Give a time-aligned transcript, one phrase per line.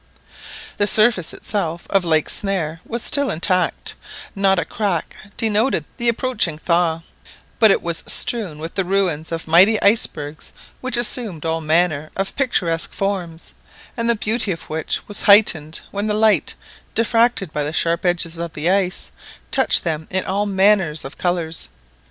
[0.77, 3.93] The surface itself of Lake Snare was still intact,
[4.33, 7.03] not a crack denoted the approaching thaw;
[7.59, 12.35] but it was strewn with the ruins of mighty icebergs, which assumed all manner of
[12.35, 13.53] picturesque forms,
[13.95, 16.55] and the beauty of which was heightened when the light,
[16.95, 19.11] diffracted by the sharp edges of the ice,
[19.51, 21.67] touched them with all manner of colours.